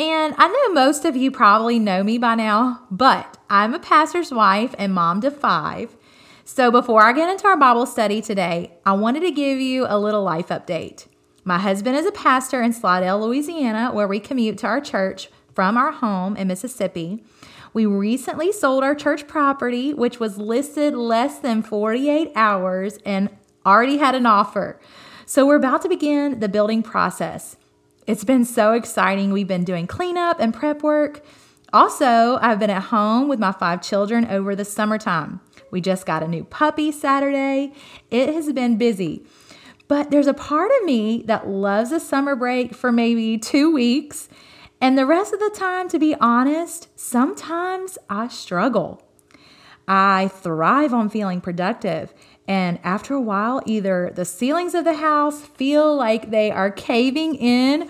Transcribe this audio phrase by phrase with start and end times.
[0.00, 4.32] And I know most of you probably know me by now, but I'm a pastor's
[4.32, 5.94] wife and mom to five.
[6.42, 9.98] So before I get into our Bible study today, I wanted to give you a
[9.98, 11.06] little life update.
[11.44, 15.76] My husband is a pastor in Slidell, Louisiana, where we commute to our church from
[15.76, 17.22] our home in Mississippi.
[17.74, 23.28] We recently sold our church property, which was listed less than 48 hours and
[23.66, 24.80] already had an offer.
[25.26, 27.56] So we're about to begin the building process.
[28.10, 29.30] It's been so exciting.
[29.30, 31.24] We've been doing cleanup and prep work.
[31.72, 35.38] Also, I've been at home with my five children over the summertime.
[35.70, 37.72] We just got a new puppy Saturday.
[38.10, 39.24] It has been busy.
[39.86, 44.28] But there's a part of me that loves a summer break for maybe two weeks.
[44.80, 49.04] And the rest of the time, to be honest, sometimes I struggle.
[49.86, 52.12] I thrive on feeling productive.
[52.48, 57.36] And after a while, either the ceilings of the house feel like they are caving
[57.36, 57.88] in,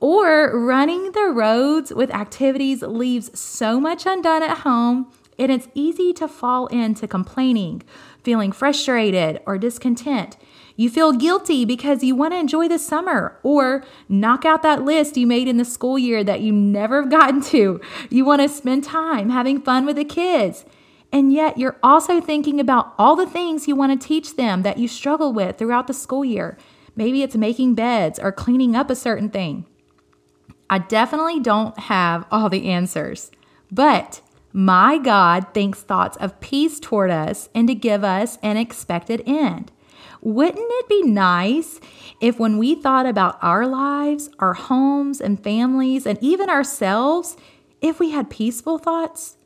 [0.00, 5.06] or running the roads with activities leaves so much undone at home,
[5.38, 7.82] and it's easy to fall into complaining,
[8.22, 10.36] feeling frustrated or discontent.
[10.76, 15.16] You feel guilty because you want to enjoy the summer or knock out that list
[15.16, 17.80] you made in the school year that you never have gotten to.
[18.10, 20.64] You want to spend time having fun with the kids.
[21.12, 24.78] And yet, you're also thinking about all the things you want to teach them that
[24.78, 26.56] you struggle with throughout the school year.
[26.96, 29.66] Maybe it's making beds or cleaning up a certain thing.
[30.70, 33.30] I definitely don't have all the answers,
[33.70, 34.22] but
[34.54, 39.70] my God thinks thoughts of peace toward us and to give us an expected end.
[40.22, 41.80] Wouldn't it be nice
[42.20, 47.36] if, when we thought about our lives, our homes and families, and even ourselves,
[47.80, 49.36] if we had peaceful thoughts?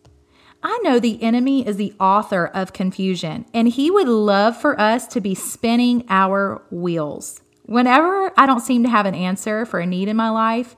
[0.62, 5.06] I know the enemy is the author of confusion, and he would love for us
[5.08, 7.40] to be spinning our wheels.
[7.64, 10.76] Whenever I don't seem to have an answer for a need in my life,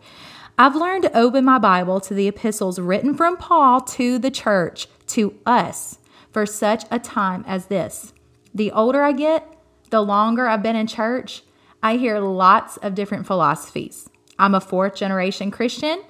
[0.58, 4.88] I've learned to open my Bible to the epistles written from Paul to the church,
[5.08, 5.98] to us,
[6.32, 8.12] for such a time as this.
[8.54, 9.56] The older I get,
[9.90, 11.42] the longer I've been in church,
[11.82, 14.08] I hear lots of different philosophies.
[14.38, 16.02] I'm a fourth generation Christian,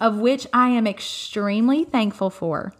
[0.00, 2.74] of which I am extremely thankful for.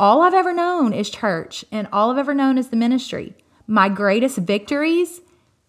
[0.00, 3.34] All I've ever known is church, and all I've ever known is the ministry.
[3.66, 5.22] My greatest victories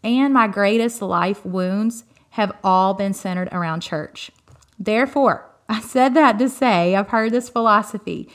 [0.03, 4.29] and my greatest life wounds have all been centered around church.
[4.78, 8.29] Therefore, I said that to say I've heard this philosophy.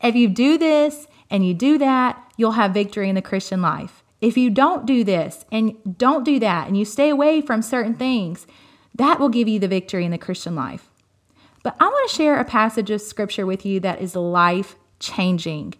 [0.00, 4.04] If you do this and you do that, you'll have victory in the Christian life.
[4.20, 7.94] If you don't do this and don't do that and you stay away from certain
[7.94, 8.46] things,
[8.94, 10.90] that will give you the victory in the Christian life.
[11.64, 15.74] But I want to share a passage of scripture with you that is life changing.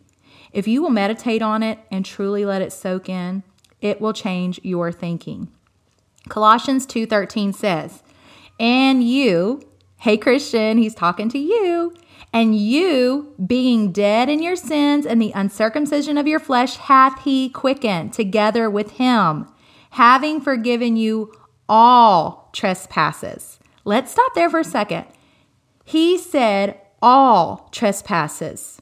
[0.53, 3.45] If you will meditate on it and truly let it soak in,
[3.81, 5.49] it will change your thinking.
[6.29, 8.03] Colossians 2:13 says,
[8.59, 9.63] "And you,
[9.99, 11.95] hey Christian, he's talking to you,
[12.33, 17.49] and you, being dead in your sins and the uncircumcision of your flesh, hath he
[17.49, 19.47] quickened together with him,
[19.91, 21.33] having forgiven you
[21.69, 25.07] all trespasses." Let's stop there for a second.
[25.85, 28.81] He said all trespasses.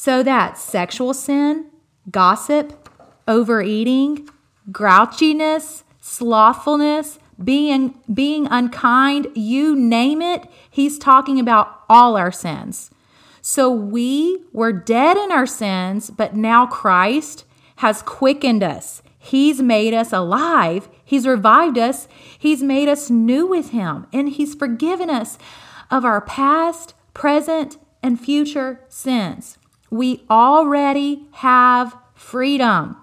[0.00, 1.72] So that sexual sin,
[2.08, 2.88] gossip,
[3.26, 4.28] overeating,
[4.70, 12.92] grouchiness, slothfulness, being being unkind, you name it, he's talking about all our sins.
[13.42, 17.44] So we were dead in our sins, but now Christ
[17.78, 19.02] has quickened us.
[19.18, 20.88] He's made us alive.
[21.04, 22.06] He's revived us.
[22.38, 25.38] He's made us new with him, and he's forgiven us
[25.90, 29.58] of our past, present, and future sins.
[29.90, 32.96] We already have freedom.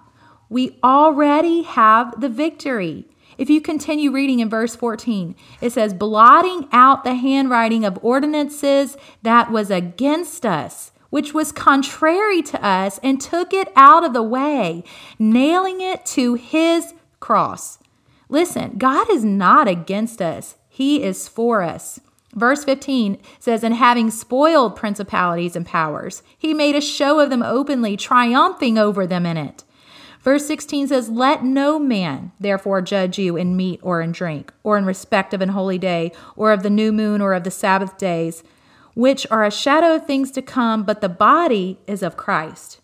[0.48, 3.06] We already have the victory.
[3.38, 8.96] If you continue reading in verse 14, it says, blotting out the handwriting of ordinances
[9.22, 14.22] that was against us, which was contrary to us, and took it out of the
[14.22, 14.84] way,
[15.18, 17.78] nailing it to his cross.
[18.28, 22.00] Listen, God is not against us, He is for us.
[22.36, 27.42] Verse 15 says, And having spoiled principalities and powers, he made a show of them
[27.42, 29.64] openly, triumphing over them in it.
[30.20, 34.76] Verse 16 says, Let no man therefore judge you in meat or in drink, or
[34.76, 37.96] in respect of an holy day, or of the new moon, or of the Sabbath
[37.96, 38.44] days,
[38.94, 42.80] which are a shadow of things to come, but the body is of Christ.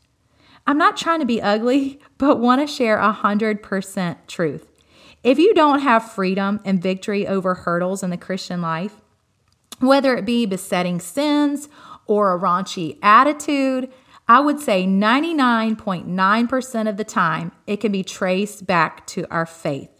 [0.66, 4.68] I'm not trying to be ugly, but want to share 100% truth.
[5.22, 9.02] If you don't have freedom and victory over hurdles in the Christian life,
[9.82, 11.68] whether it be besetting sins
[12.06, 13.92] or a raunchy attitude,
[14.28, 19.90] I would say 99.9% of the time it can be traced back to our faith.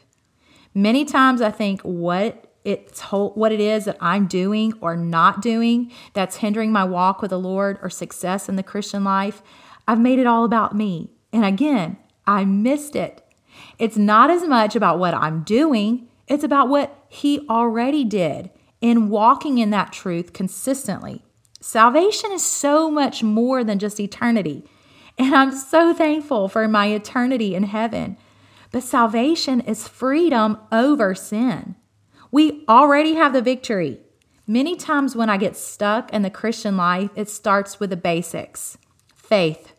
[0.74, 5.90] Many times I think what it's what it is that I'm doing or not doing
[6.12, 9.42] that's hindering my walk with the Lord or success in the Christian life,
[9.88, 11.10] I've made it all about me.
[11.32, 13.20] And again, I missed it.
[13.78, 18.50] It's not as much about what I'm doing, it's about what He already did
[18.82, 21.24] in walking in that truth consistently.
[21.60, 24.64] Salvation is so much more than just eternity.
[25.16, 28.18] And I'm so thankful for my eternity in heaven.
[28.72, 31.76] But salvation is freedom over sin.
[32.30, 34.00] We already have the victory.
[34.46, 38.76] Many times when I get stuck in the Christian life, it starts with the basics
[39.14, 39.72] faith.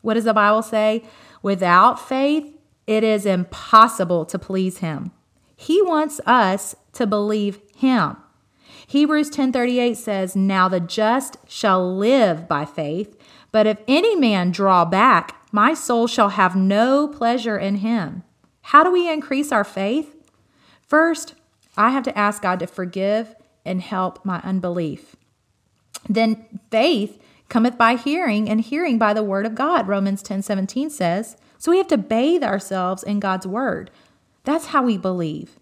[0.00, 1.04] What does the Bible say?
[1.42, 2.56] Without faith,
[2.86, 5.10] it is impossible to please Him.
[5.54, 8.16] He wants us to believe Him.
[8.88, 13.18] Hebrews 10:38 says, "Now the just shall live by faith,
[13.52, 18.22] but if any man draw back, my soul shall have no pleasure in him."
[18.62, 20.16] How do we increase our faith?
[20.80, 21.34] First,
[21.76, 25.16] I have to ask God to forgive and help my unbelief.
[26.08, 27.20] Then faith
[27.50, 31.36] cometh by hearing, and hearing by the word of God, Romans 10:17 says.
[31.58, 33.90] So we have to bathe ourselves in God's word.
[34.44, 35.58] That's how we believe.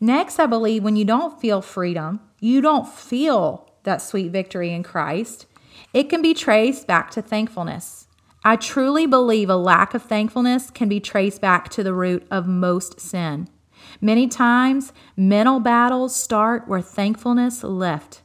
[0.00, 4.82] Next, I believe when you don't feel freedom, you don't feel that sweet victory in
[4.82, 5.46] Christ,
[5.92, 8.06] it can be traced back to thankfulness.
[8.42, 12.46] I truly believe a lack of thankfulness can be traced back to the root of
[12.46, 13.48] most sin.
[14.00, 18.22] Many times, mental battles start where thankfulness left.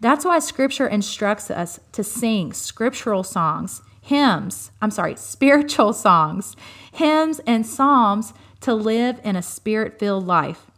[0.00, 6.54] That's why scripture instructs us to sing scriptural songs, hymns, I'm sorry, spiritual songs,
[6.92, 10.70] hymns, and psalms to live in a spirit filled life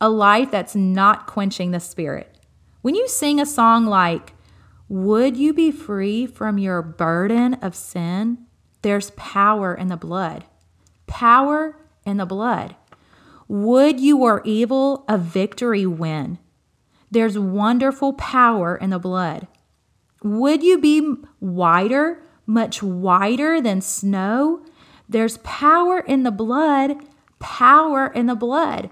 [0.00, 2.38] a life that's not quenching the spirit.
[2.82, 4.34] When you sing a song like,
[4.88, 8.46] Would you be free from your burden of sin?
[8.82, 10.44] There's power in the blood.
[11.06, 12.76] Power in the blood.
[13.48, 16.38] Would you or evil a victory win?
[17.10, 19.46] There's wonderful power in the blood.
[20.22, 24.64] Would you be wider, much wider than snow?
[25.08, 26.96] There's power in the blood,
[27.38, 28.90] power in the blood.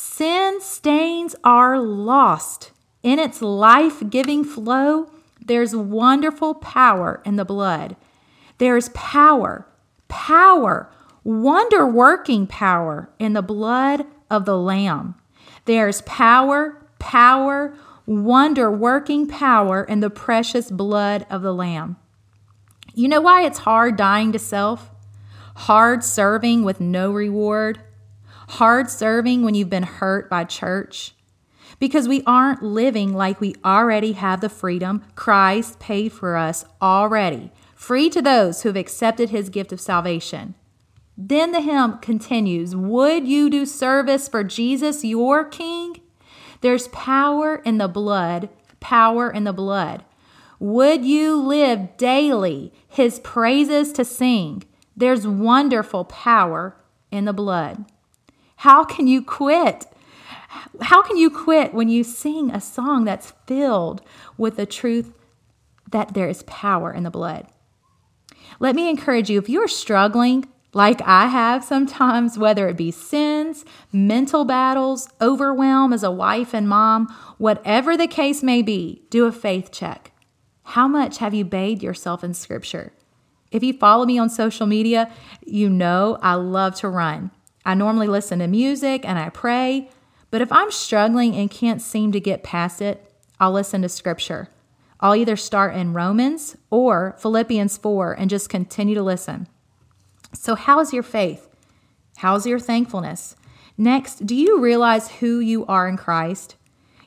[0.00, 2.70] Sin stains are lost.
[3.02, 5.10] In its life giving flow,
[5.44, 7.96] there's wonderful power in the blood.
[8.58, 9.66] There's power,
[10.06, 10.88] power,
[11.24, 15.16] wonder working power in the blood of the Lamb.
[15.64, 21.96] There's power, power, wonder working power in the precious blood of the Lamb.
[22.94, 24.92] You know why it's hard dying to self?
[25.56, 27.80] Hard serving with no reward?
[28.48, 31.14] Hard serving when you've been hurt by church?
[31.78, 37.52] Because we aren't living like we already have the freedom Christ paid for us already,
[37.74, 40.54] free to those who have accepted his gift of salvation.
[41.16, 46.00] Then the hymn continues Would you do service for Jesus, your King?
[46.60, 48.48] There's power in the blood,
[48.80, 50.04] power in the blood.
[50.60, 54.64] Would you live daily his praises to sing?
[54.96, 56.76] There's wonderful power
[57.12, 57.84] in the blood.
[58.58, 59.86] How can you quit?
[60.80, 64.02] How can you quit when you sing a song that's filled
[64.36, 65.12] with the truth
[65.92, 67.46] that there is power in the blood?
[68.58, 73.64] Let me encourage you if you're struggling, like I have sometimes, whether it be sins,
[73.92, 79.32] mental battles, overwhelm as a wife and mom, whatever the case may be, do a
[79.32, 80.10] faith check.
[80.64, 82.92] How much have you bathed yourself in scripture?
[83.52, 85.12] If you follow me on social media,
[85.46, 87.30] you know I love to run.
[87.68, 89.90] I normally listen to music and I pray,
[90.30, 94.48] but if I'm struggling and can't seem to get past it, I'll listen to scripture.
[95.00, 99.48] I'll either start in Romans or Philippians 4 and just continue to listen.
[100.32, 101.46] So, how's your faith?
[102.16, 103.36] How's your thankfulness?
[103.76, 106.56] Next, do you realize who you are in Christ?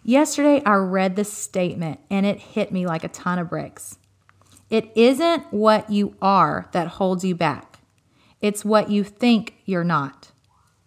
[0.03, 3.97] Yesterday, I read this statement and it hit me like a ton of bricks.
[4.69, 7.79] It isn't what you are that holds you back,
[8.41, 10.30] it's what you think you're not.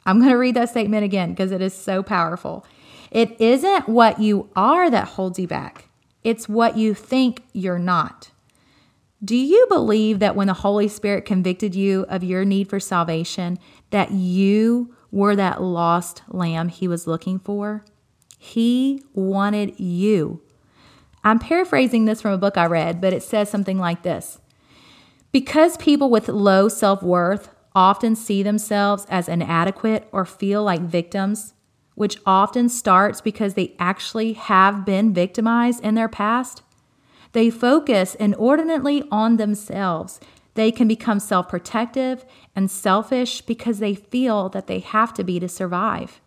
[0.06, 2.66] I'm going to read that statement again because it is so powerful.
[3.10, 5.88] It isn't what you are that holds you back,
[6.22, 8.30] it's what you think you're not.
[9.24, 13.58] Do you believe that when the Holy Spirit convicted you of your need for salvation,
[13.90, 17.84] that you were that lost lamb he was looking for?
[18.38, 20.42] He wanted you.
[21.22, 24.40] I'm paraphrasing this from a book I read, but it says something like this
[25.32, 31.54] Because people with low self worth often see themselves as inadequate or feel like victims,
[31.94, 36.62] which often starts because they actually have been victimized in their past,
[37.32, 40.20] they focus inordinately on themselves.
[40.54, 45.40] They can become self protective and selfish because they feel that they have to be
[45.40, 46.20] to survive.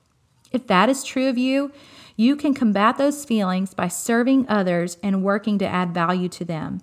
[0.51, 1.71] If that is true of you,
[2.17, 6.81] you can combat those feelings by serving others and working to add value to them.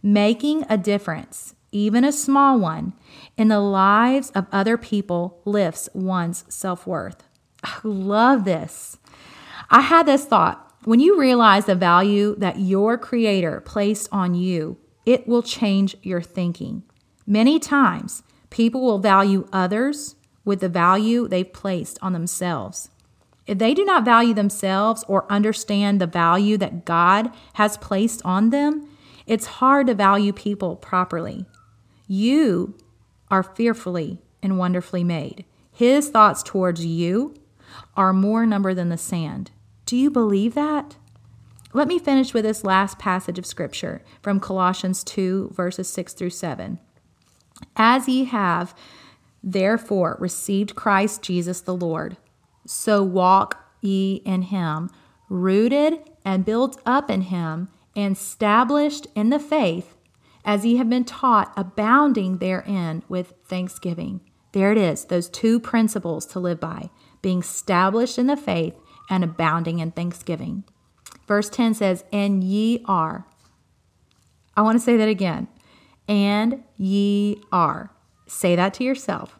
[0.00, 2.92] Making a difference, even a small one,
[3.36, 7.22] in the lives of other people lifts one's self worth.
[7.62, 8.98] I love this.
[9.70, 14.78] I had this thought when you realize the value that your Creator placed on you,
[15.04, 16.84] it will change your thinking.
[17.26, 22.88] Many times, people will value others with the value they've placed on themselves.
[23.48, 28.50] If they do not value themselves or understand the value that God has placed on
[28.50, 28.88] them,
[29.26, 31.46] it's hard to value people properly.
[32.06, 32.76] You
[33.30, 35.44] are fearfully and wonderfully made.
[35.72, 37.34] His thoughts towards you
[37.96, 39.50] are more number than the sand.
[39.84, 40.96] Do you believe that?
[41.72, 46.30] Let me finish with this last passage of scripture from Colossians 2, verses 6 through
[46.30, 46.78] 7.
[47.76, 48.74] As ye have,
[49.42, 52.16] therefore, received Christ Jesus the Lord,
[52.66, 54.90] so walk ye in him,
[55.28, 59.95] rooted and built up in him, and established in the faith,
[60.46, 64.20] as ye have been taught, abounding therein with thanksgiving.
[64.52, 66.88] There it is, those two principles to live by
[67.20, 68.74] being established in the faith
[69.10, 70.64] and abounding in thanksgiving.
[71.26, 73.26] Verse 10 says, And ye are.
[74.56, 75.48] I want to say that again.
[76.08, 77.90] And ye are.
[78.28, 79.38] Say that to yourself.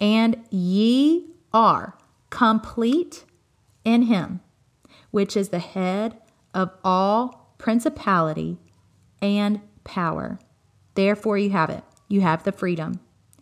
[0.00, 1.96] And ye are
[2.30, 3.24] complete
[3.84, 4.40] in him,
[5.12, 6.18] which is the head
[6.52, 8.58] of all principality
[9.22, 10.38] and power.
[10.94, 11.84] Therefore, you have it.
[12.08, 13.00] You have the freedom.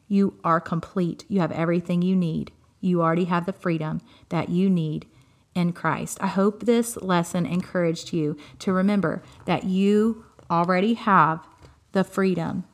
[0.09, 1.25] You are complete.
[1.29, 2.53] You have everything you need.
[2.81, 5.07] You already have the freedom that you need
[5.55, 6.19] in Christ.
[6.21, 11.47] I hope this lesson encouraged you to remember that you already have
[11.93, 12.65] the freedom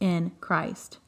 [0.00, 0.98] in Christ.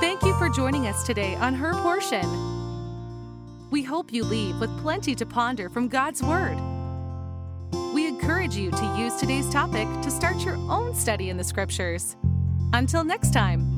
[0.00, 2.26] Thank you for joining us today on Her Portion.
[3.70, 6.58] We hope you leave with plenty to ponder from God's Word.
[8.20, 12.16] Encourage you to use today's topic to start your own study in the Scriptures.
[12.74, 13.69] Until next time.